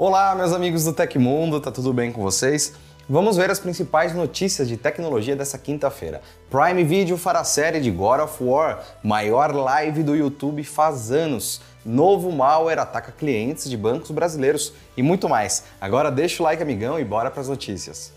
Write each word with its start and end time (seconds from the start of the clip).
Olá, 0.00 0.32
meus 0.36 0.52
amigos 0.52 0.84
do 0.84 0.92
Tecmundo, 0.92 1.60
tá 1.60 1.72
tudo 1.72 1.92
bem 1.92 2.12
com 2.12 2.22
vocês? 2.22 2.72
Vamos 3.08 3.36
ver 3.36 3.50
as 3.50 3.58
principais 3.58 4.14
notícias 4.14 4.68
de 4.68 4.76
tecnologia 4.76 5.34
dessa 5.34 5.58
quinta-feira. 5.58 6.22
Prime 6.48 6.84
Video 6.84 7.18
fará 7.18 7.42
série 7.42 7.80
de 7.80 7.90
God 7.90 8.20
of 8.20 8.44
War, 8.44 8.78
maior 9.02 9.52
live 9.52 10.04
do 10.04 10.14
YouTube 10.14 10.62
faz 10.62 11.10
anos. 11.10 11.60
Novo 11.84 12.30
malware 12.30 12.78
ataca 12.78 13.10
clientes 13.10 13.68
de 13.68 13.76
bancos 13.76 14.12
brasileiros 14.12 14.72
e 14.96 15.02
muito 15.02 15.28
mais. 15.28 15.64
Agora 15.80 16.12
deixa 16.12 16.44
o 16.44 16.46
like, 16.46 16.62
amigão, 16.62 17.00
e 17.00 17.04
bora 17.04 17.28
para 17.28 17.40
as 17.40 17.48
notícias. 17.48 18.12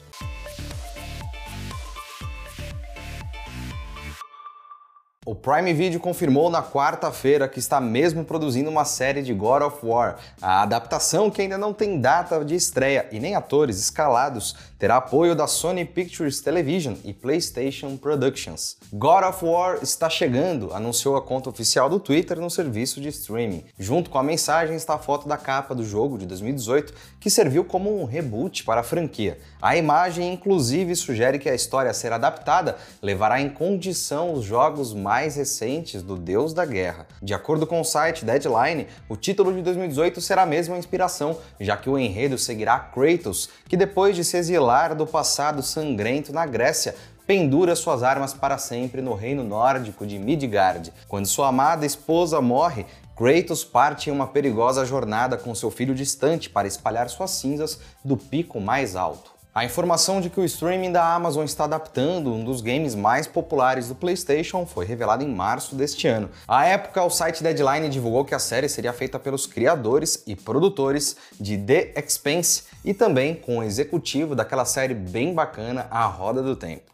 O 5.23 5.35
Prime 5.35 5.71
Video 5.71 5.99
confirmou 5.99 6.49
na 6.49 6.63
quarta-feira 6.63 7.47
que 7.47 7.59
está 7.59 7.79
mesmo 7.79 8.25
produzindo 8.25 8.71
uma 8.71 8.83
série 8.83 9.21
de 9.21 9.31
God 9.31 9.61
of 9.61 9.85
War. 9.85 10.17
A 10.41 10.63
adaptação, 10.63 11.29
que 11.29 11.43
ainda 11.43 11.59
não 11.59 11.75
tem 11.75 12.01
data 12.01 12.43
de 12.43 12.55
estreia 12.55 13.07
e 13.11 13.19
nem 13.19 13.35
atores 13.35 13.77
escalados, 13.77 14.55
terá 14.81 14.97
apoio 14.97 15.35
da 15.35 15.45
Sony 15.45 15.85
Pictures 15.85 16.41
Television 16.41 16.95
e 17.05 17.13
PlayStation 17.13 17.95
Productions. 17.97 18.77
God 18.91 19.25
of 19.25 19.45
War 19.45 19.77
está 19.83 20.09
chegando, 20.09 20.73
anunciou 20.73 21.15
a 21.15 21.21
conta 21.21 21.51
oficial 21.51 21.87
do 21.87 21.99
Twitter 21.99 22.39
no 22.39 22.49
serviço 22.49 22.99
de 22.99 23.09
streaming. 23.09 23.63
Junto 23.77 24.09
com 24.09 24.17
a 24.17 24.23
mensagem 24.23 24.75
está 24.75 24.95
a 24.95 24.97
foto 24.97 25.27
da 25.27 25.37
capa 25.37 25.75
do 25.75 25.83
jogo 25.83 26.17
de 26.17 26.25
2018, 26.25 26.95
que 27.19 27.29
serviu 27.29 27.63
como 27.63 28.01
um 28.01 28.05
reboot 28.05 28.63
para 28.63 28.81
a 28.81 28.83
franquia. 28.83 29.37
A 29.61 29.77
imagem, 29.77 30.33
inclusive, 30.33 30.95
sugere 30.95 31.37
que 31.37 31.47
a 31.47 31.53
história 31.53 31.91
a 31.91 31.93
ser 31.93 32.11
adaptada 32.11 32.75
levará 33.03 33.39
em 33.39 33.49
condição 33.51 34.33
os 34.33 34.43
jogos 34.43 34.95
mais 34.95 35.35
recentes 35.35 36.01
do 36.01 36.17
Deus 36.17 36.55
da 36.55 36.65
Guerra. 36.65 37.05
De 37.21 37.35
acordo 37.35 37.67
com 37.67 37.79
o 37.79 37.85
site 37.85 38.25
Deadline, 38.25 38.87
o 39.07 39.15
título 39.15 39.53
de 39.53 39.61
2018 39.61 40.19
será 40.19 40.43
mesmo 40.43 40.73
a 40.73 40.79
inspiração, 40.79 41.37
já 41.59 41.77
que 41.77 41.87
o 41.87 41.99
enredo 41.99 42.35
seguirá 42.35 42.79
Kratos, 42.79 43.47
que 43.69 43.77
depois 43.77 44.15
de 44.15 44.23
se 44.23 44.37
exilar 44.37 44.70
do 44.95 45.05
passado 45.05 45.61
sangrento 45.61 46.31
na 46.31 46.45
Grécia, 46.45 46.95
pendura 47.27 47.75
suas 47.75 48.03
armas 48.03 48.33
para 48.33 48.57
sempre 48.57 49.01
no 49.01 49.13
reino 49.13 49.43
nórdico 49.43 50.07
de 50.07 50.17
Midgard. 50.17 50.93
Quando 51.07 51.25
sua 51.25 51.49
amada 51.49 51.85
esposa 51.85 52.39
morre, 52.41 52.85
Kratos 53.15 53.63
parte 53.63 54.09
em 54.09 54.13
uma 54.13 54.27
perigosa 54.27 54.85
jornada 54.85 55.37
com 55.37 55.53
seu 55.53 55.69
filho 55.69 55.93
distante 55.93 56.49
para 56.49 56.67
espalhar 56.67 57.09
suas 57.09 57.31
cinzas 57.31 57.79
do 58.03 58.15
pico 58.15 58.59
mais 58.61 58.95
alto. 58.95 59.30
A 59.53 59.65
informação 59.65 60.21
de 60.21 60.29
que 60.29 60.39
o 60.39 60.45
streaming 60.45 60.93
da 60.93 61.13
Amazon 61.13 61.43
está 61.43 61.65
adaptando 61.65 62.33
um 62.33 62.41
dos 62.41 62.61
games 62.61 62.95
mais 62.95 63.27
populares 63.27 63.89
do 63.89 63.95
PlayStation 63.95 64.65
foi 64.65 64.85
revelada 64.85 65.25
em 65.25 65.27
março 65.27 65.75
deste 65.75 66.07
ano. 66.07 66.29
À 66.47 66.63
época, 66.63 67.03
o 67.03 67.09
site 67.09 67.43
Deadline 67.43 67.89
divulgou 67.89 68.23
que 68.23 68.33
a 68.33 68.39
série 68.39 68.69
seria 68.69 68.93
feita 68.93 69.19
pelos 69.19 69.45
criadores 69.45 70.23
e 70.25 70.37
produtores 70.37 71.17
de 71.37 71.57
The 71.57 71.95
Expanse 71.97 72.63
e 72.85 72.93
também 72.93 73.35
com 73.35 73.57
o 73.57 73.63
executivo 73.63 74.35
daquela 74.35 74.63
série 74.63 74.93
bem 74.93 75.33
bacana 75.33 75.85
A 75.91 76.05
Roda 76.05 76.41
do 76.41 76.55
Tempo. 76.55 76.89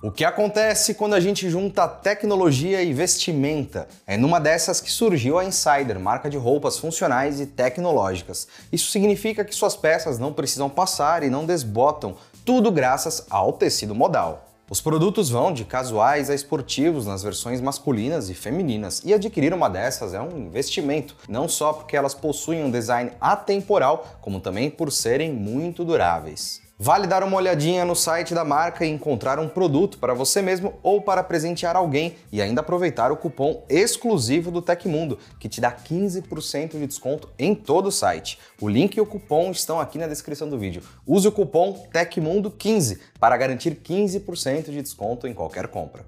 O 0.00 0.12
que 0.12 0.24
acontece 0.24 0.94
quando 0.94 1.14
a 1.14 1.18
gente 1.18 1.50
junta 1.50 1.88
tecnologia 1.88 2.80
e 2.80 2.92
vestimenta? 2.92 3.88
É 4.06 4.16
numa 4.16 4.38
dessas 4.38 4.80
que 4.80 4.92
surgiu 4.92 5.40
a 5.40 5.44
Insider, 5.44 5.98
marca 5.98 6.30
de 6.30 6.36
roupas 6.36 6.78
funcionais 6.78 7.40
e 7.40 7.46
tecnológicas. 7.46 8.46
Isso 8.70 8.92
significa 8.92 9.44
que 9.44 9.52
suas 9.52 9.74
peças 9.74 10.16
não 10.16 10.32
precisam 10.32 10.70
passar 10.70 11.24
e 11.24 11.30
não 11.30 11.44
desbotam, 11.44 12.14
tudo 12.44 12.70
graças 12.70 13.26
ao 13.28 13.52
tecido 13.54 13.92
modal. 13.92 14.48
Os 14.70 14.80
produtos 14.80 15.30
vão 15.30 15.52
de 15.52 15.64
casuais 15.64 16.30
a 16.30 16.34
esportivos 16.34 17.04
nas 17.04 17.24
versões 17.24 17.60
masculinas 17.60 18.30
e 18.30 18.34
femininas, 18.34 19.02
e 19.04 19.12
adquirir 19.12 19.52
uma 19.52 19.68
dessas 19.68 20.14
é 20.14 20.20
um 20.20 20.38
investimento, 20.38 21.16
não 21.28 21.48
só 21.48 21.72
porque 21.72 21.96
elas 21.96 22.14
possuem 22.14 22.62
um 22.62 22.70
design 22.70 23.10
atemporal, 23.20 24.06
como 24.20 24.38
também 24.38 24.70
por 24.70 24.92
serem 24.92 25.32
muito 25.32 25.84
duráveis. 25.84 26.67
Vale 26.80 27.08
dar 27.08 27.24
uma 27.24 27.36
olhadinha 27.36 27.84
no 27.84 27.96
site 27.96 28.32
da 28.32 28.44
marca 28.44 28.86
e 28.86 28.88
encontrar 28.88 29.40
um 29.40 29.48
produto 29.48 29.98
para 29.98 30.14
você 30.14 30.40
mesmo 30.40 30.74
ou 30.80 31.02
para 31.02 31.24
presentear 31.24 31.74
alguém 31.74 32.14
e 32.30 32.40
ainda 32.40 32.60
aproveitar 32.60 33.10
o 33.10 33.16
cupom 33.16 33.64
exclusivo 33.68 34.52
do 34.52 34.62
Tecmundo, 34.62 35.18
que 35.40 35.48
te 35.48 35.60
dá 35.60 35.72
15% 35.72 36.78
de 36.78 36.86
desconto 36.86 37.30
em 37.36 37.52
todo 37.52 37.86
o 37.86 37.92
site. 37.92 38.38
O 38.60 38.68
link 38.68 38.94
e 38.94 39.00
o 39.00 39.06
cupom 39.06 39.50
estão 39.50 39.80
aqui 39.80 39.98
na 39.98 40.06
descrição 40.06 40.48
do 40.48 40.56
vídeo. 40.56 40.80
Use 41.04 41.26
o 41.26 41.32
cupom 41.32 41.88
Tecmundo15 41.92 43.00
para 43.18 43.36
garantir 43.36 43.74
15% 43.82 44.70
de 44.70 44.80
desconto 44.80 45.26
em 45.26 45.34
qualquer 45.34 45.66
compra. 45.66 46.06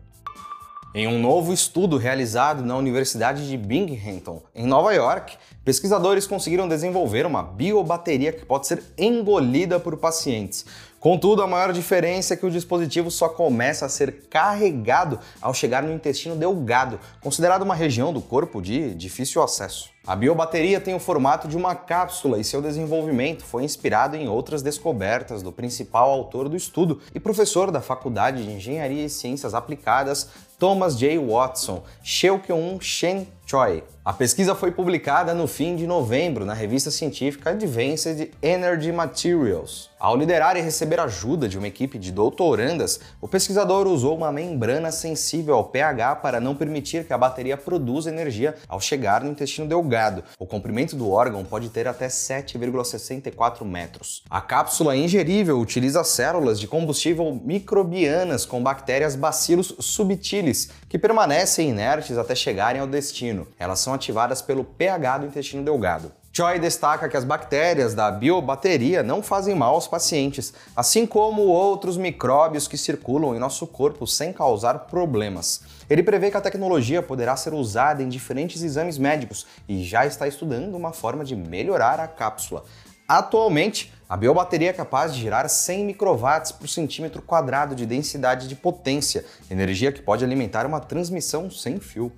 Em 0.93 1.07
um 1.07 1.21
novo 1.21 1.53
estudo 1.53 1.97
realizado 1.97 2.65
na 2.65 2.77
Universidade 2.77 3.49
de 3.49 3.57
Binghamton, 3.57 4.43
em 4.53 4.67
Nova 4.67 4.93
York, 4.93 5.39
pesquisadores 5.65 6.27
conseguiram 6.27 6.67
desenvolver 6.67 7.25
uma 7.25 7.45
biobateria 7.45 8.33
que 8.33 8.45
pode 8.45 8.67
ser 8.67 8.83
engolida 8.99 9.79
por 9.79 9.97
pacientes. 9.99 10.67
Contudo, 11.01 11.43
a 11.43 11.47
maior 11.47 11.73
diferença 11.73 12.35
é 12.35 12.37
que 12.37 12.45
o 12.45 12.51
dispositivo 12.51 13.11
só 13.11 13.27
começa 13.27 13.87
a 13.87 13.89
ser 13.89 14.27
carregado 14.29 15.19
ao 15.41 15.55
chegar 15.55 15.83
no 15.83 15.91
intestino 15.91 16.37
delgado, 16.37 17.01
considerado 17.23 17.63
uma 17.63 17.75
região 17.75 18.13
do 18.13 18.21
corpo 18.21 18.61
de 18.61 18.95
difícil 18.95 19.43
acesso. 19.43 19.89
A 20.07 20.15
biobateria 20.15 20.79
tem 20.79 20.95
o 20.95 21.01
formato 21.01 21.49
de 21.49 21.57
uma 21.57 21.75
cápsula 21.75 22.39
e 22.39 22.45
seu 22.45 22.61
desenvolvimento 22.61 23.45
foi 23.45 23.65
inspirado 23.65 24.15
em 24.15 24.29
outras 24.29 24.61
descobertas 24.61 25.43
do 25.43 25.51
principal 25.51 26.11
autor 26.11 26.51
do 26.51 26.57
estudo 26.57 27.01
e 27.15 27.21
professor 27.21 27.71
da 27.71 27.81
Faculdade 27.81 28.45
de 28.45 28.51
Engenharia 28.51 29.07
e 29.07 29.11
Ciências 29.11 29.55
Aplicadas, 29.55 30.29
Thomas 30.59 30.99
J. 30.99 31.19
Watson, 31.19 31.83
Sheukeun 32.03 32.79
Shen 32.79 33.27
Choi. 33.51 33.83
A 34.03 34.15
pesquisa 34.15 34.55
foi 34.55 34.71
publicada 34.71 35.35
no 35.35 35.47
fim 35.47 35.77
de 35.77 35.87
novembro 35.87 36.47
na 36.47 36.55
revista 36.55 36.91
científica 36.91 37.51
Advanced 37.51 38.31
Energy 38.41 38.91
Materials. 38.91 39.91
Ao 40.01 40.17
liderar 40.17 40.57
e 40.57 40.63
receber 40.63 40.99
ajuda 40.99 41.47
de 41.47 41.59
uma 41.59 41.69
equipe 41.69 41.99
de 41.99 42.11
doutorandas, 42.11 42.99
o 43.21 43.29
pesquisador 43.29 43.87
usou 43.87 44.17
uma 44.17 44.33
membrana 44.33 44.91
sensível 44.91 45.55
ao 45.55 45.65
pH 45.65 46.17
para 46.17 46.41
não 46.41 46.55
permitir 46.55 47.05
que 47.05 47.13
a 47.13 47.19
bateria 47.19 47.59
produza 47.59 48.09
energia 48.09 48.55
ao 48.67 48.81
chegar 48.81 49.23
no 49.23 49.31
intestino 49.31 49.69
delgado. 49.69 50.25
O 50.39 50.47
comprimento 50.47 50.97
do 50.97 51.11
órgão 51.11 51.45
pode 51.45 51.69
ter 51.69 51.87
até 51.87 52.09
7,64 52.09 53.67
metros. 53.67 54.25
A 54.31 54.41
cápsula 54.41 54.97
ingerível 54.97 55.61
utiliza 55.61 56.03
células 56.03 56.59
de 56.59 56.67
combustível 56.67 57.39
microbianas 57.45 58.47
com 58.47 58.63
bactérias 58.63 59.15
Bacillus 59.15 59.75
subtilis, 59.79 60.71
que 60.89 60.99
permanecem 60.99 61.69
inertes 61.69 62.17
até 62.17 62.35
chegarem 62.35 62.81
ao 62.81 62.87
destino. 62.87 63.40
Elas 63.59 63.81
são 63.81 63.95
ativadas 63.95 64.43
pelo 64.43 64.65
pH 64.65 65.19
do 65.19 65.27
intestino 65.27 65.65
delgado. 65.65 66.13
Choi 66.33 66.61
destaca 66.61 67.09
que 67.09 67.17
as 67.17 67.25
bactérias 67.25 67.93
da 67.93 68.09
biobateria 68.09 69.03
não 69.03 69.21
fazem 69.21 69.53
mal 69.55 69.75
aos 69.75 69.89
pacientes, 69.89 70.55
assim 70.77 71.05
como 71.05 71.43
outros 71.43 71.97
micróbios 71.97 72.69
que 72.69 72.79
circulam 72.79 73.35
em 73.35 73.41
nosso 73.41 73.67
corpo 73.67 74.07
sem 74.07 74.33
causar 74.33 74.87
problemas. 74.87 75.63
Ele 75.91 76.05
prevê 76.05 76.31
que 76.31 76.37
a 76.37 76.41
tecnologia 76.41 77.03
poderá 77.03 77.37
ser 77.37 77.53
usada 77.53 78.01
em 78.01 78.09
diferentes 78.09 78.63
exames 78.63 78.97
médicos 78.97 79.45
e 79.69 79.83
já 79.83 80.07
está 80.07 80.29
estudando 80.29 80.77
uma 80.77 80.93
forma 80.93 81.25
de 81.25 81.35
melhorar 81.35 81.99
a 81.99 82.07
cápsula. 82.07 82.63
Atualmente, 83.09 83.93
a 84.09 84.17
biobateria 84.17 84.71
é 84.71 84.73
capaz 84.73 85.13
de 85.13 85.21
gerar 85.21 85.49
100 85.49 85.85
microwatts 85.85 86.53
por 86.53 86.69
centímetro 86.69 87.21
quadrado 87.21 87.75
de 87.75 87.85
densidade 87.85 88.47
de 88.47 88.55
potência, 88.55 89.25
energia 89.51 89.91
que 89.91 90.01
pode 90.01 90.25
alimentar 90.25 90.65
uma 90.65 90.79
transmissão 90.79 91.51
sem 91.51 91.81
fio. 91.81 92.13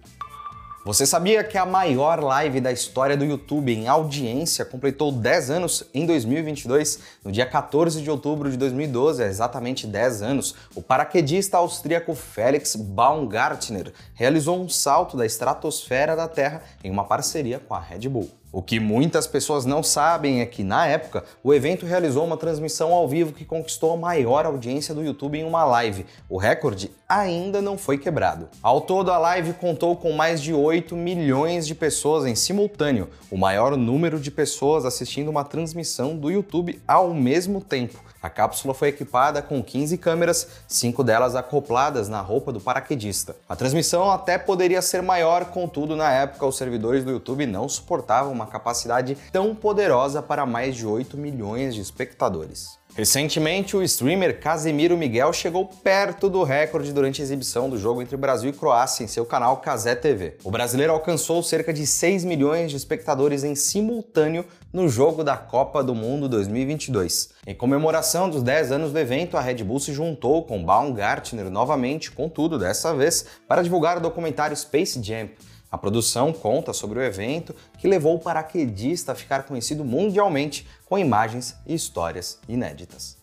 Você 0.85 1.07
sabia 1.07 1.45
que 1.45 1.57
a 1.57 1.65
maior 1.65 2.19
live 2.19 2.61
da 2.61 2.73
história 2.73 3.17
do 3.17 3.25
YouTube 3.25 3.73
em 3.73 3.87
audiência 3.87 4.65
completou 4.65 5.13
10 5.13 5.51
anos 5.51 5.85
em 5.95 6.05
2022? 6.05 6.99
No 7.25 7.31
dia 7.31 7.47
14 7.47 8.03
de 8.03 8.11
outubro 8.11 8.51
de 8.51 8.57
2012, 8.57 9.23
há 9.23 9.27
exatamente 9.29 9.87
10 9.87 10.23
anos, 10.23 10.57
o 10.75 10.83
paraquedista 10.83 11.57
austríaco 11.57 12.17
Felix 12.17 12.75
Baumgartner 12.75 13.93
realizou 14.13 14.61
um 14.61 14.69
salto 14.69 15.17
da 15.17 15.25
estratosfera 15.25 16.17
da 16.17 16.27
Terra 16.27 16.65
em 16.83 16.91
uma 16.91 17.05
parceria 17.05 17.61
com 17.61 17.75
a 17.75 17.81
Red 17.81 18.09
Bull. 18.09 18.42
O 18.53 18.61
que 18.61 18.79
muitas 18.79 19.27
pessoas 19.27 19.65
não 19.65 19.83
sabem 19.83 20.43
é 20.43 20.47
que, 20.47 20.63
na 20.63 20.87
época, 20.87 21.25
o 21.43 21.55
evento 21.55 21.87
realizou 21.87 22.23
uma 22.23 22.37
transmissão 22.37 22.93
ao 22.93 23.09
vivo 23.09 23.33
que 23.33 23.47
conquistou 23.47 23.95
a 23.95 23.97
maior 23.97 24.45
audiência 24.45 24.95
do 24.95 25.03
YouTube 25.03 25.39
em 25.39 25.45
uma 25.45 25.65
live. 25.65 26.05
O 26.29 26.37
recorde 26.37 26.91
ainda 27.09 27.63
não 27.63 27.79
foi 27.79 27.97
quebrado. 27.97 28.51
Ao 28.63 28.83
todo, 28.83 29.11
a 29.11 29.17
live 29.17 29.55
contou 29.55 29.97
com 29.97 30.13
mais 30.13 30.43
de 30.43 30.53
8 30.53 30.95
milhões 30.95 31.67
de 31.67 31.75
pessoas 31.75 32.27
em 32.27 32.35
simultâneo, 32.35 33.09
o 33.31 33.39
maior 33.39 33.75
número 33.75 34.21
de 34.21 34.31
pessoas 34.31 34.85
assistindo 34.85 35.29
uma 35.29 35.45
transmissão 35.45 36.15
do 36.15 36.31
YouTube 36.31 36.79
ao 36.87 37.15
mesmo 37.15 37.59
tempo. 37.63 37.99
A 38.23 38.31
cápsula 38.31 38.73
foi 38.73 38.89
equipada 38.89 39.43
com 39.43 39.61
15 39.61 39.99
câmeras, 39.99 40.47
cinco 40.69 41.03
delas 41.03 41.35
acopladas 41.35 42.09
na 42.09 42.21
roupa 42.21 42.53
do 42.53 42.61
paraquedista. 42.61 43.35
A 43.49 43.57
transmissão 43.57 44.13
até 44.13 44.39
poderia 44.39 44.81
ser 44.81 45.03
maior, 45.03 45.47
contudo, 45.47 45.97
na 45.97 46.13
época 46.13 46.47
os 46.47 46.57
servidores 46.57 47.03
do 47.03 47.11
YouTube 47.11 47.45
não 47.47 47.69
suportavam 47.69 48.33
uma 48.43 48.51
capacidade 48.51 49.17
tão 49.31 49.55
poderosa 49.55 50.21
para 50.21 50.45
mais 50.45 50.77
de 50.77 50.87
8 50.87 51.17
milhões 51.17 51.75
de 51.75 51.81
espectadores. 51.81 52.83
Recentemente, 52.95 53.75
o 53.75 53.83
streamer 53.83 54.39
Casemiro 54.39 54.99
Miguel 54.99 55.33
chegou 55.33 55.65
perto 55.65 56.29
do 56.29 56.43
recorde 56.43 56.93
durante 56.93 57.23
a 57.23 57.25
exibição 57.25 57.71
do 57.71 57.79
jogo 57.79 58.03
entre 58.03 58.19
Brasil 58.19 58.51
e 58.51 58.53
Croácia 58.53 59.03
em 59.03 59.07
seu 59.07 59.25
canal 59.25 59.57
Casé 59.59 59.95
TV. 59.95 60.37
O 60.45 60.51
brasileiro 60.51 60.93
alcançou 60.93 61.43
cerca 61.43 61.73
de 61.73 61.87
6 61.87 62.23
milhões 62.23 62.71
de 62.71 62.77
espectadores 62.77 63.45
em 63.45 63.55
simultâneo 63.55 64.45
no 64.71 64.91
jogo 64.91 65.25
da 65.25 65.39
Copa 65.39 65.83
do 65.83 65.95
Mundo 65.95 66.29
2022. 66.29 67.31
Em 67.47 67.55
comemoração 67.55 68.29
dos 68.29 68.43
10 68.43 68.73
anos 68.73 68.93
do 68.93 68.99
evento, 68.99 69.39
a 69.39 69.41
Red 69.41 69.65
Bull 69.65 69.81
se 69.81 69.95
juntou 69.95 70.45
com 70.45 70.63
Baumgartner 70.63 71.49
novamente, 71.49 72.11
contudo, 72.11 72.59
dessa 72.59 72.95
vez, 72.95 73.25
para 73.49 73.63
divulgar 73.63 73.97
o 73.97 74.01
documentário 74.01 74.55
Space 74.55 75.03
Jam. 75.03 75.31
A 75.73 75.79
produção 75.79 76.35
conta 76.35 76.75
sobre 76.75 76.99
o 76.99 77.03
evento 77.03 77.57
que 77.79 77.89
levou 77.89 78.17
o 78.17 78.21
paraquedista 78.21 79.13
a 79.13 79.15
ficar 79.15 79.45
conhecido 79.45 79.83
mundialmente 79.83 80.69
com 80.85 80.99
imagens 80.99 81.57
e 81.67 81.75
histórias 81.75 82.39
inéditas. 82.47 83.17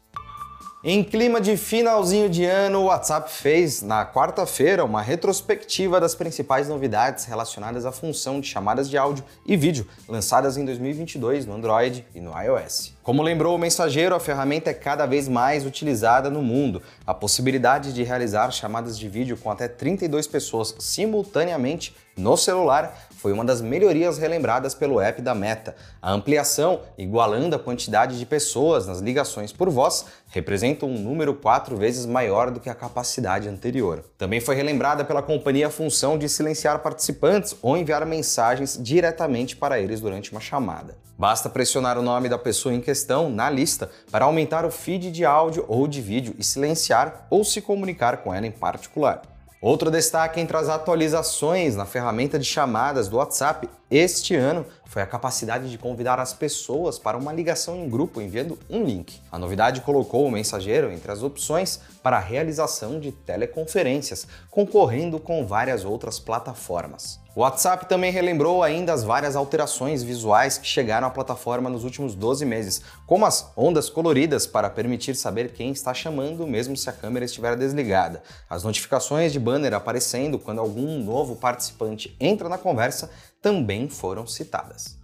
Em 0.84 1.04
clima 1.04 1.40
de 1.40 1.58
finalzinho 1.58 2.30
de 2.30 2.46
ano, 2.46 2.80
o 2.80 2.86
WhatsApp 2.86 3.30
fez, 3.30 3.82
na 3.82 4.06
quarta-feira, 4.06 4.86
uma 4.86 5.02
retrospectiva 5.02 6.00
das 6.00 6.16
principais 6.16 6.70
novidades 6.70 7.26
relacionadas 7.26 7.86
à 7.86 7.92
função 7.92 8.40
de 8.40 8.48
chamadas 8.48 8.90
de 8.90 8.98
áudio 8.98 9.26
e 9.46 9.58
vídeo 9.58 9.86
lançadas 10.08 10.56
em 10.56 10.64
2022 10.64 11.46
no 11.46 11.54
Android 11.54 12.08
e 12.16 12.22
no 12.22 12.32
iOS. 12.42 12.94
Como 13.10 13.24
lembrou 13.24 13.56
o 13.56 13.58
mensageiro, 13.58 14.14
a 14.14 14.20
ferramenta 14.20 14.70
é 14.70 14.74
cada 14.76 15.08
vez 15.08 15.28
mais 15.28 15.66
utilizada 15.66 16.30
no 16.30 16.44
mundo. 16.44 16.80
A 17.08 17.12
possibilidade 17.12 17.92
de 17.92 18.04
realizar 18.04 18.52
chamadas 18.52 19.00
de 19.00 19.10
vídeo 19.10 19.36
com 19.36 19.50
até 19.50 19.68
32 19.68 20.28
pessoas 20.28 20.76
simultaneamente 20.78 21.96
no 22.16 22.38
celular 22.38 23.08
foi 23.12 23.32
uma 23.32 23.44
das 23.44 23.62
melhorias 23.62 24.20
relembradas 24.20 24.76
pelo 24.76 25.02
app 25.02 25.24
da 25.24 25.34
Meta. 25.34 25.76
A 26.00 26.12
ampliação, 26.12 26.82
igualando 27.00 27.56
a 27.56 27.60
quantidade 27.60 28.20
de 28.20 28.26
pessoas 28.28 28.86
nas 28.86 29.00
ligações 29.00 29.52
por 29.52 29.72
voz, 29.72 30.06
representa 30.30 30.86
um 30.86 31.00
número 31.00 31.34
quatro 31.34 31.76
vezes 31.78 32.06
maior 32.06 32.52
do 32.52 32.60
que 32.60 32.70
a 32.70 32.76
capacidade 32.76 33.50
anterior. 33.50 34.04
Também 34.20 34.40
foi 34.40 34.54
relembrada 34.54 35.04
pela 35.04 35.24
companhia 35.24 35.68
a 35.68 35.72
função 35.72 36.16
de 36.16 36.30
silenciar 36.30 36.78
participantes 36.80 37.56
ou 37.62 37.76
enviar 37.76 38.06
mensagens 38.06 38.78
diretamente 38.80 39.56
para 39.56 39.80
eles 39.80 40.00
durante 40.00 40.32
uma 40.32 40.42
chamada. 40.42 40.96
Basta 41.18 41.50
pressionar 41.50 41.98
o 41.98 42.02
nome 42.02 42.30
da 42.30 42.38
pessoa 42.38 42.74
em 42.74 42.80
questão 42.80 42.99
na 43.30 43.50
lista 43.50 43.90
para 44.12 44.26
aumentar 44.26 44.66
o 44.66 44.72
feed 44.72 45.12
de 45.12 45.26
áudio 45.26 45.66
ou 45.68 45.88
de 45.88 46.02
vídeo 46.02 46.36
e 46.38 46.44
silenciar 46.44 47.28
ou 47.30 47.44
se 47.44 47.62
comunicar 47.62 48.18
com 48.18 48.34
ela 48.34 48.48
em 48.48 48.52
particular. 48.52 49.22
Outro 49.62 49.92
destaque 49.92 50.40
entre 50.40 50.56
as 50.56 50.70
atualizações 50.70 51.76
na 51.76 51.86
ferramenta 51.86 52.40
de 52.40 52.46
chamadas 52.46 53.10
do 53.10 53.18
WhatsApp 53.18 53.70
este 53.92 54.34
ano 54.34 54.66
foi 54.90 55.04
a 55.04 55.06
capacidade 55.06 55.70
de 55.70 55.78
convidar 55.78 56.20
as 56.20 56.34
pessoas 56.34 56.98
para 56.98 57.16
uma 57.16 57.32
ligação 57.32 57.78
em 57.78 57.88
grupo 57.88 58.20
enviando 58.20 58.58
um 58.68 58.84
link. 58.84 59.22
A 59.32 59.38
novidade 59.38 59.82
colocou 59.82 60.26
o 60.26 60.32
mensageiro 60.32 60.92
entre 60.92 61.12
as 61.12 61.22
opções 61.22 61.80
para 62.02 62.18
a 62.18 62.20
realização 62.20 63.00
de 63.00 63.12
teleconferências, 63.12 64.26
concorrendo 64.50 65.20
com 65.20 65.46
várias 65.46 65.86
outras 65.86 66.18
plataformas. 66.20 67.20
O 67.36 67.42
WhatsApp 67.42 67.86
também 67.88 68.12
relembrou 68.12 68.64
ainda 68.64 68.92
as 68.92 69.04
várias 69.04 69.36
alterações 69.36 70.02
visuais 70.02 70.58
que 70.58 70.66
chegaram 70.66 71.08
à 71.08 71.12
plataforma 71.12 71.70
nos 71.70 71.84
últimos 71.84 72.16
12 72.16 72.44
meses, 72.44 72.82
como 73.06 73.26
as 73.26 73.52
ondas 73.56 73.90
coloridas 73.90 74.48
para 74.48 74.70
permitir 74.70 75.16
saber 75.16 75.54
quem 75.54 75.72
está 75.72 75.94
chamando 75.94 76.48
mesmo 76.48 76.76
se 76.76 76.90
a 76.90 76.94
câmera 76.94 77.26
estiver 77.26 77.56
desligada, 77.56 78.24
as 78.50 78.64
notificações 78.64 79.32
de 79.32 79.40
banner 79.40 79.74
aparecendo 79.74 80.40
quando 80.40 80.60
algum 80.60 80.98
novo 81.02 81.36
participante 81.36 82.14
entra 82.20 82.50
na 82.50 82.58
conversa 82.58 83.10
também 83.42 83.90
foram 83.90 84.28
citadas. 84.28 85.00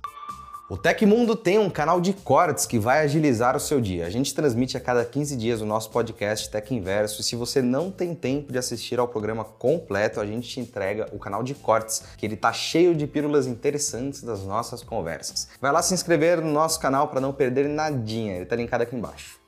O 0.68 0.76
Tecmundo 0.76 1.36
tem 1.36 1.60
um 1.60 1.70
canal 1.70 2.02
de 2.02 2.12
cortes 2.12 2.66
que 2.66 2.80
vai 2.80 3.02
agilizar 3.02 3.56
o 3.56 3.60
seu 3.60 3.80
dia. 3.80 4.08
A 4.08 4.10
gente 4.10 4.34
transmite 4.34 4.76
a 4.76 4.80
cada 4.80 5.06
15 5.06 5.36
dias 5.38 5.62
o 5.62 5.66
nosso 5.66 5.92
podcast 5.92 6.50
Tech 6.50 6.74
Inverso 6.74 7.22
e 7.22 7.24
se 7.24 7.36
você 7.36 7.62
não 7.62 7.92
tem 7.92 8.16
tempo 8.16 8.52
de 8.52 8.58
assistir 8.58 9.00
ao 9.00 9.08
programa 9.08 9.44
completo, 9.44 10.20
a 10.20 10.26
gente 10.26 10.50
te 10.50 10.60
entrega 10.60 11.08
o 11.14 11.20
canal 11.20 11.44
de 11.44 11.54
cortes, 11.54 12.02
que 12.18 12.26
ele 12.26 12.36
tá 12.36 12.52
cheio 12.52 12.96
de 12.96 13.06
pílulas 13.06 13.46
interessantes 13.46 14.24
das 14.24 14.44
nossas 14.44 14.81
conversas. 14.81 15.48
Vai 15.62 15.72
lá 15.72 15.84
se 15.84 15.94
inscrever 15.94 16.42
no 16.42 16.52
nosso 16.52 16.80
canal 16.80 17.10
para 17.10 17.22
não 17.22 17.31
perder 17.31 17.70
nadinha, 17.70 18.34
ele 18.34 18.46
tá 18.46 18.56
linkado 18.56 18.81
aqui 18.81 18.96
embaixo. 18.96 19.44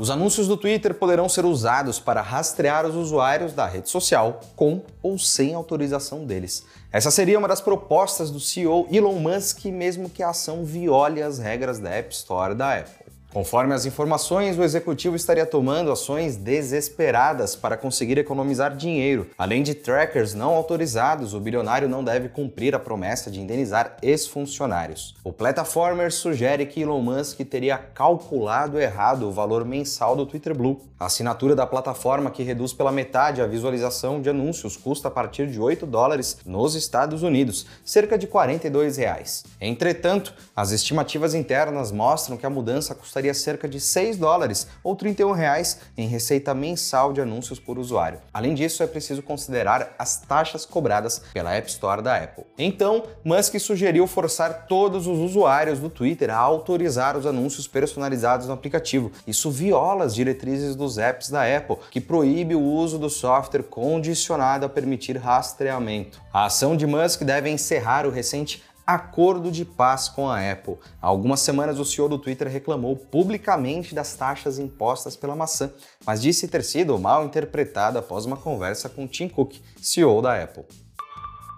Os 0.00 0.08
anúncios 0.08 0.48
do 0.48 0.56
Twitter 0.56 0.94
poderão 0.94 1.28
ser 1.28 1.44
usados 1.44 2.00
para 2.00 2.22
rastrear 2.22 2.86
os 2.86 2.94
usuários 2.94 3.52
da 3.52 3.66
rede 3.66 3.90
social 3.90 4.40
com 4.56 4.80
ou 5.02 5.18
sem 5.18 5.52
autorização 5.52 6.24
deles. 6.24 6.64
Essa 6.90 7.10
seria 7.10 7.38
uma 7.38 7.46
das 7.46 7.60
propostas 7.60 8.30
do 8.30 8.40
CEO 8.40 8.88
Elon 8.90 9.16
Musk, 9.16 9.66
mesmo 9.66 10.08
que 10.08 10.22
a 10.22 10.30
ação 10.30 10.64
viole 10.64 11.20
as 11.22 11.38
regras 11.38 11.78
da 11.78 11.90
App 11.90 12.14
Store 12.14 12.54
da 12.54 12.78
Apple. 12.78 12.99
Conforme 13.32 13.72
as 13.72 13.86
informações, 13.86 14.58
o 14.58 14.64
executivo 14.64 15.14
estaria 15.14 15.46
tomando 15.46 15.92
ações 15.92 16.36
desesperadas 16.36 17.54
para 17.54 17.76
conseguir 17.76 18.18
economizar 18.18 18.76
dinheiro. 18.76 19.28
Além 19.38 19.62
de 19.62 19.72
trackers 19.72 20.34
não 20.34 20.50
autorizados, 20.54 21.32
o 21.32 21.38
bilionário 21.38 21.88
não 21.88 22.02
deve 22.02 22.28
cumprir 22.28 22.74
a 22.74 22.78
promessa 22.78 23.30
de 23.30 23.40
indenizar 23.40 23.96
ex-funcionários. 24.02 25.14
O 25.22 25.32
Plataformer 25.32 26.12
sugere 26.12 26.66
que 26.66 26.80
Elon 26.80 27.00
Musk 27.00 27.38
teria 27.42 27.78
calculado 27.78 28.80
errado 28.80 29.28
o 29.28 29.32
valor 29.32 29.64
mensal 29.64 30.16
do 30.16 30.26
Twitter 30.26 30.52
Blue. 30.52 30.80
A 30.98 31.06
assinatura 31.06 31.54
da 31.54 31.66
plataforma, 31.66 32.32
que 32.32 32.42
reduz 32.42 32.72
pela 32.72 32.90
metade 32.90 33.40
a 33.40 33.46
visualização 33.46 34.20
de 34.20 34.28
anúncios, 34.28 34.76
custa 34.76 35.06
a 35.06 35.10
partir 35.10 35.46
de 35.46 35.60
8 35.60 35.86
dólares 35.86 36.38
nos 36.44 36.74
Estados 36.74 37.22
Unidos, 37.22 37.64
cerca 37.84 38.18
de 38.18 38.26
42 38.26 38.96
reais. 38.96 39.44
Entretanto, 39.60 40.34
as 40.54 40.72
estimativas 40.72 41.32
internas 41.32 41.92
mostram 41.92 42.36
que 42.36 42.44
a 42.44 42.50
mudança 42.50 42.92
custaria 42.94 43.19
custaria 43.20 43.34
cerca 43.34 43.68
de 43.68 43.78
6 43.78 44.16
dólares 44.16 44.66
ou 44.82 44.96
31 44.96 45.32
reais 45.32 45.78
em 45.96 46.08
receita 46.08 46.54
mensal 46.54 47.12
de 47.12 47.20
anúncios 47.20 47.60
por 47.60 47.78
usuário. 47.78 48.20
Além 48.32 48.54
disso, 48.54 48.82
é 48.82 48.86
preciso 48.86 49.22
considerar 49.22 49.94
as 49.98 50.20
taxas 50.20 50.64
cobradas 50.64 51.20
pela 51.32 51.54
App 51.54 51.68
Store 51.68 52.00
da 52.00 52.16
Apple. 52.16 52.44
Então, 52.56 53.04
Musk 53.22 53.58
sugeriu 53.58 54.06
forçar 54.06 54.66
todos 54.66 55.06
os 55.06 55.18
usuários 55.18 55.78
do 55.78 55.90
Twitter 55.90 56.30
a 56.30 56.36
autorizar 56.36 57.16
os 57.16 57.26
anúncios 57.26 57.68
personalizados 57.68 58.46
no 58.46 58.54
aplicativo. 58.54 59.12
Isso 59.26 59.50
viola 59.50 60.04
as 60.04 60.14
diretrizes 60.14 60.74
dos 60.74 60.96
apps 60.96 61.28
da 61.28 61.42
Apple, 61.44 61.76
que 61.90 62.00
proíbe 62.00 62.54
o 62.54 62.62
uso 62.62 62.98
do 62.98 63.10
software 63.10 63.64
condicionado 63.64 64.64
a 64.64 64.68
permitir 64.68 65.16
rastreamento. 65.18 66.20
A 66.32 66.46
ação 66.46 66.76
de 66.76 66.86
Musk 66.86 67.22
deve 67.22 67.50
encerrar 67.50 68.06
o 68.06 68.10
recente 68.10 68.62
acordo 68.94 69.50
de 69.50 69.64
paz 69.64 70.08
com 70.08 70.28
a 70.28 70.50
Apple. 70.50 70.76
Há 71.00 71.06
algumas 71.06 71.40
semanas, 71.40 71.78
o 71.78 71.84
CEO 71.84 72.08
do 72.08 72.18
Twitter 72.18 72.48
reclamou 72.48 72.96
publicamente 72.96 73.94
das 73.94 74.14
taxas 74.14 74.58
impostas 74.58 75.16
pela 75.16 75.36
maçã, 75.36 75.70
mas 76.04 76.20
disse 76.20 76.48
ter 76.48 76.64
sido 76.64 76.98
mal 76.98 77.24
interpretado 77.24 77.98
após 77.98 78.24
uma 78.24 78.36
conversa 78.36 78.88
com 78.88 79.06
Tim 79.06 79.28
Cook, 79.28 79.56
CEO 79.80 80.20
da 80.20 80.42
Apple. 80.42 80.64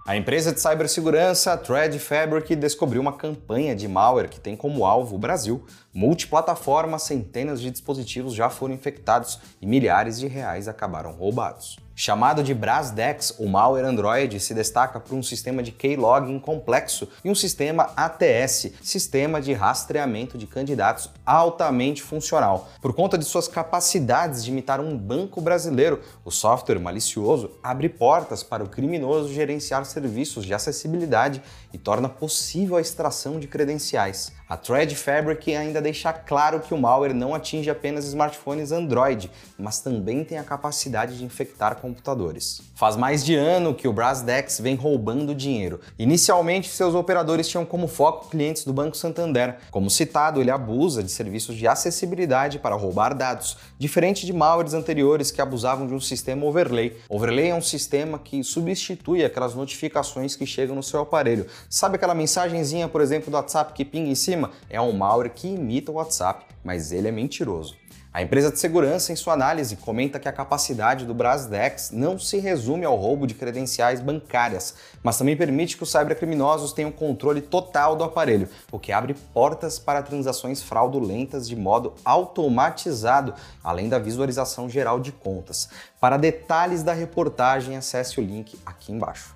A 0.05 0.17
empresa 0.17 0.53
de 0.53 0.61
cibersegurança 0.61 1.57
Thread 1.57 1.97
Fabric 2.01 2.57
descobriu 2.57 3.01
uma 3.01 3.13
campanha 3.13 3.75
de 3.75 3.87
malware 3.87 4.29
que 4.29 4.41
tem 4.41 4.57
como 4.57 4.85
alvo 4.85 5.15
o 5.15 5.19
Brasil. 5.19 5.65
Multiplataforma, 5.95 6.99
centenas 6.99 7.61
de 7.61 7.71
dispositivos 7.71 8.35
já 8.35 8.51
foram 8.51 8.75
infectados 8.75 9.39
e 9.61 9.67
milhares 9.67 10.19
de 10.19 10.27
reais 10.27 10.67
acabaram 10.67 11.13
roubados. 11.13 11.79
Chamado 12.05 12.43
de 12.43 12.53
Brasdex, 12.53 13.37
o 13.39 13.49
malware 13.49 13.87
Android 13.87 14.41
se 14.41 14.53
destaca 14.53 14.99
por 14.99 15.15
um 15.15 15.23
sistema 15.23 15.63
de 15.63 15.71
keylogin 15.71 16.41
complexo 16.41 17.09
e 17.25 17.31
um 17.31 17.35
sistema 17.37 17.93
ATS, 17.95 18.73
sistema 18.83 19.41
de 19.41 19.53
rastreamento 19.53 20.37
de 20.37 20.49
candidatos 20.49 21.09
altamente 21.25 22.03
funcional. 22.03 22.69
Por 22.81 22.93
conta 22.93 23.17
de 23.17 23.25
suas 23.25 23.47
capacidades 23.47 24.43
de 24.45 24.51
imitar 24.51 24.81
um 24.81 24.99
banco 24.99 25.41
brasileiro, 25.41 26.01
o 26.25 26.31
software 26.33 26.81
malicioso 26.81 27.53
abre 27.63 27.89
portas 27.89 28.43
para 28.43 28.65
o 28.65 28.69
criminoso 28.69 29.33
gerenciar 29.33 29.85
serviços 29.85 30.45
de 30.45 30.53
acessibilidade 30.53 31.41
e 31.73 31.79
torna 31.79 32.09
possível 32.09 32.79
a 32.79 32.81
extração 32.81 33.39
de 33.39 33.47
credenciais. 33.47 34.33
A 34.53 34.57
Thread 34.59 34.95
Fabric 34.95 35.57
ainda 35.57 35.81
deixa 35.81 36.13
claro 36.13 36.61
que 36.61 36.75
o 36.75 36.77
malware 36.77 37.15
não 37.15 37.35
atinge 37.35 37.71
apenas 37.71 38.05
smartphones 38.05 38.71
Android, 38.71 39.31
mas 39.59 39.81
também 39.81 40.23
tem 40.25 40.37
a 40.37 40.45
capacidade 40.45 41.17
de 41.17 41.25
infectar 41.25 41.77
computadores. 41.77 42.61
Faz 42.75 42.95
mais 42.95 43.25
de 43.25 43.35
ano 43.35 43.75
que 43.75 43.89
o 43.89 43.95
Brasdex 43.95 44.61
vem 44.61 44.75
roubando 44.75 45.35
dinheiro. 45.35 45.81
Inicialmente, 45.99 46.69
seus 46.69 46.95
operadores 46.95 47.49
tinham 47.49 47.65
como 47.65 47.89
foco 47.89 48.29
clientes 48.29 48.63
do 48.63 48.75
Banco 48.75 48.95
Santander. 48.95 49.57
Como 49.71 49.89
citado, 49.89 50.39
ele 50.39 50.51
abusa 50.51 51.03
de 51.03 51.11
serviços 51.11 51.57
de 51.57 51.67
acessibilidade 51.67 52.59
para 52.59 52.75
roubar 52.75 53.15
dados, 53.15 53.57
diferente 53.79 54.27
de 54.27 54.35
malwares 54.35 54.75
anteriores 54.75 55.31
que 55.31 55.41
abusavam 55.41 55.87
de 55.87 55.95
um 55.95 56.01
sistema 56.01 56.45
overlay. 56.45 56.95
Overlay 57.09 57.49
é 57.49 57.55
um 57.55 57.63
sistema 57.63 58.19
que 58.19 58.45
substitui 58.45 59.25
aquelas 59.25 59.55
notificações 59.55 60.37
que 60.37 60.45
chegam 60.45 60.77
no 60.77 60.83
seu 60.83 61.01
aparelho. 61.01 61.47
Sabe 61.71 61.97
aquela 61.97 62.15
mensagenzinha, 62.15 62.87
por 62.87 63.01
exemplo, 63.01 63.31
do 63.31 63.37
WhatsApp 63.39 63.73
que 63.73 63.83
pinga 63.83 64.11
em 64.11 64.15
cima? 64.15 64.42
É 64.71 64.81
um 64.81 64.93
malware 64.93 65.31
que 65.31 65.49
imita 65.49 65.93
o 65.93 65.97
WhatsApp, 65.97 66.47
mas 66.65 66.93
ele 66.93 67.09
é 67.09 67.13
mentiroso. 67.13 67.77
A 68.15 68.21
empresa 68.21 68.53
de 68.53 68.59
segurança, 68.59 69.11
em 69.11 69.17
sua 69.17 69.33
análise, 69.33 69.75
comenta 69.75 70.21
que 70.21 70.29
a 70.29 70.33
capacidade 70.33 71.07
do 71.07 71.15
Brasdex 71.15 71.91
não 71.91 72.19
se 72.19 72.39
resume 72.39 72.85
ao 72.85 72.95
roubo 72.95 73.27
de 73.27 73.33
credenciais 73.33 74.03
bancárias, 74.03 74.75
mas 75.03 75.17
também 75.17 75.35
permite 75.35 75.79
que 75.79 75.83
os 75.83 75.91
cybercriminosos 75.91 76.75
tenham 76.75 76.93
controle 76.93 77.41
total 77.41 77.97
do 77.97 78.05
aparelho, 78.05 78.51
o 78.71 78.79
que 78.79 78.93
abre 78.93 79.15
portas 79.33 79.79
para 79.79 80.03
transações 80.03 80.63
fraudulentas 80.63 81.49
de 81.49 81.57
modo 81.57 81.95
automatizado, 82.05 83.33
além 83.65 83.89
da 83.89 83.99
visualização 83.99 84.69
geral 84.69 85.01
de 85.01 85.11
contas. 85.11 85.71
Para 85.99 86.19
detalhes 86.19 86.83
da 86.83 86.93
reportagem, 86.93 87.79
acesse 87.79 88.21
o 88.21 88.23
link 88.23 88.59
aqui 88.67 88.93
embaixo. 88.93 89.35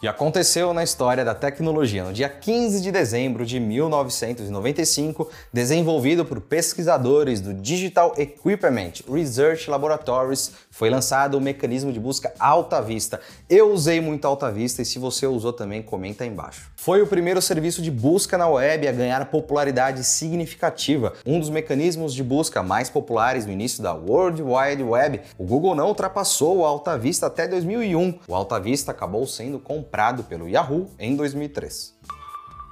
E 0.00 0.06
aconteceu 0.06 0.72
na 0.72 0.84
história 0.84 1.24
da 1.24 1.34
tecnologia. 1.34 2.04
No 2.04 2.12
dia 2.12 2.28
15 2.28 2.80
de 2.80 2.92
dezembro 2.92 3.44
de 3.44 3.58
1995, 3.58 5.28
desenvolvido 5.52 6.24
por 6.24 6.40
pesquisadores 6.40 7.40
do 7.40 7.52
Digital 7.52 8.14
Equipment 8.16 8.92
Research 9.10 9.68
Laboratories, 9.68 10.52
foi 10.70 10.88
lançado 10.88 11.36
o 11.36 11.40
mecanismo 11.40 11.92
de 11.92 11.98
busca 11.98 12.32
Alta 12.38 12.80
Vista. 12.80 13.20
Eu 13.50 13.72
usei 13.72 14.00
muito 14.00 14.24
Alta 14.24 14.52
Vista 14.52 14.82
e 14.82 14.84
se 14.84 15.00
você 15.00 15.26
usou 15.26 15.52
também, 15.52 15.82
comenta 15.82 16.22
aí 16.22 16.30
embaixo. 16.30 16.70
Foi 16.76 17.02
o 17.02 17.06
primeiro 17.08 17.42
serviço 17.42 17.82
de 17.82 17.90
busca 17.90 18.38
na 18.38 18.48
web 18.48 18.86
a 18.86 18.92
ganhar 18.92 19.26
popularidade 19.26 20.04
significativa, 20.04 21.12
um 21.26 21.40
dos 21.40 21.50
mecanismos 21.50 22.14
de 22.14 22.22
busca 22.22 22.62
mais 22.62 22.88
populares 22.88 23.44
no 23.44 23.50
início 23.50 23.82
da 23.82 23.94
World 23.94 24.40
Wide 24.40 24.84
Web. 24.84 25.22
O 25.36 25.44
Google 25.44 25.74
não 25.74 25.88
ultrapassou 25.88 26.58
o 26.58 26.64
Alta 26.64 26.96
Vista 26.96 27.26
até 27.26 27.48
2001. 27.48 28.20
O 28.28 28.34
Alta 28.36 28.60
Vista 28.60 28.92
acabou 28.92 29.26
sendo 29.26 29.58
comprado 29.88 30.24
pelo 30.24 30.46
Yahoo 30.46 30.90
em 30.98 31.16
2003. 31.16 31.94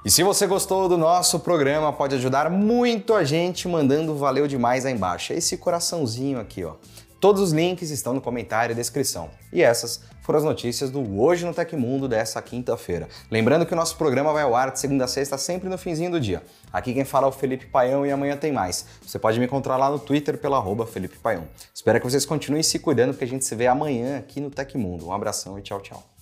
E 0.05 0.11
se 0.11 0.21
você 0.21 0.45
gostou 0.45 0.87
do 0.87 0.97
nosso 0.97 1.39
programa, 1.39 1.91
pode 1.91 2.15
ajudar 2.15 2.49
muito 2.49 3.15
a 3.15 3.23
gente 3.23 3.67
mandando 3.67 4.15
valeu 4.15 4.47
demais 4.47 4.85
aí 4.85 4.93
embaixo. 4.93 5.33
Esse 5.33 5.57
coraçãozinho 5.57 6.39
aqui, 6.39 6.63
ó. 6.63 6.75
Todos 7.19 7.41
os 7.41 7.51
links 7.51 7.89
estão 7.89 8.13
no 8.13 8.21
comentário 8.21 8.73
e 8.73 8.75
descrição. 8.75 9.31
E 9.51 9.63
essas 9.63 10.01
foram 10.21 10.37
as 10.37 10.45
notícias 10.45 10.91
do 10.91 11.19
Hoje 11.19 11.45
no 11.45 11.53
Tecmundo 11.53 12.07
dessa 12.07 12.39
quinta-feira. 12.41 13.07
Lembrando 13.31 13.65
que 13.65 13.73
o 13.73 13.75
nosso 13.75 13.97
programa 13.97 14.31
vai 14.31 14.43
ao 14.43 14.55
ar 14.55 14.71
de 14.71 14.79
segunda 14.79 15.05
a 15.05 15.07
sexta, 15.07 15.35
sempre 15.37 15.67
no 15.67 15.79
finzinho 15.79 16.11
do 16.11 16.19
dia. 16.19 16.43
Aqui 16.71 16.93
quem 16.93 17.03
fala 17.03 17.25
é 17.25 17.29
o 17.29 17.31
Felipe 17.31 17.65
Paião 17.65 18.05
e 18.05 18.11
amanhã 18.11 18.37
tem 18.37 18.51
mais. 18.51 18.85
Você 19.01 19.17
pode 19.17 19.39
me 19.39 19.45
encontrar 19.45 19.77
lá 19.77 19.89
no 19.89 19.97
Twitter 19.97 20.37
pela 20.37 20.63
Felipe 20.85 21.17
Paião. 21.17 21.47
Espero 21.73 21.99
que 21.99 22.05
vocês 22.05 22.25
continuem 22.25 22.61
se 22.61 22.77
cuidando, 22.77 23.13
porque 23.13 23.25
a 23.25 23.27
gente 23.27 23.43
se 23.45 23.55
vê 23.55 23.65
amanhã 23.65 24.19
aqui 24.19 24.39
no 24.39 24.51
Tecmundo. 24.51 25.07
Um 25.07 25.11
abração 25.11 25.57
e 25.57 25.61
tchau, 25.63 25.81
tchau. 25.81 26.16